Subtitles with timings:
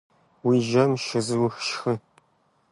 [0.45, 1.93] Уи жьэм щызу шхы.